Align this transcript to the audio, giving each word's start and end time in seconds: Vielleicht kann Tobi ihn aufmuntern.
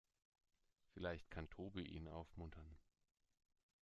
Vielleicht 0.95 1.29
kann 1.29 1.47
Tobi 1.51 1.83
ihn 1.83 2.07
aufmuntern. 2.07 2.75